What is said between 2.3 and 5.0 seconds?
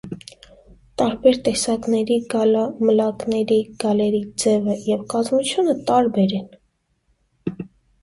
գալամլակների գալերի ձևը